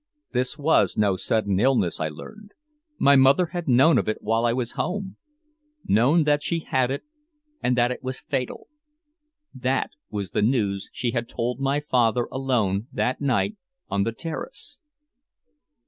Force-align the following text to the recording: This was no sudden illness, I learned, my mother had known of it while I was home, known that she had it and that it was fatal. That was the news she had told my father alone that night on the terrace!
This 0.31 0.57
was 0.57 0.97
no 0.97 1.15
sudden 1.15 1.59
illness, 1.59 1.99
I 1.99 2.09
learned, 2.09 2.53
my 2.97 3.15
mother 3.15 3.45
had 3.53 3.67
known 3.67 3.99
of 3.99 4.09
it 4.09 4.17
while 4.21 4.47
I 4.47 4.51
was 4.53 4.71
home, 4.71 5.17
known 5.85 6.23
that 6.23 6.41
she 6.41 6.61
had 6.61 6.89
it 6.89 7.03
and 7.61 7.77
that 7.77 7.91
it 7.91 8.01
was 8.03 8.19
fatal. 8.19 8.67
That 9.53 9.91
was 10.09 10.31
the 10.31 10.41
news 10.41 10.89
she 10.91 11.11
had 11.11 11.29
told 11.29 11.59
my 11.59 11.81
father 11.81 12.27
alone 12.31 12.87
that 12.91 13.21
night 13.21 13.57
on 13.89 14.01
the 14.01 14.11
terrace! 14.11 14.81